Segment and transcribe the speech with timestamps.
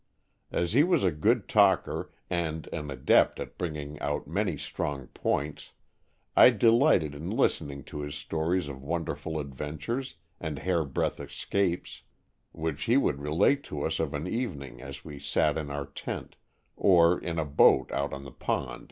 [0.51, 5.73] As he was a good talker and an adept at bringing out many strong points,
[6.35, 12.01] I delighted in listening to his stories of wonderful adventures and hairbreadth escapes,
[12.51, 16.35] which he would relate to us of an evening as we sat in our tent,
[16.75, 18.79] or in a boat out on the pond 42 Stories from the Adirondack^.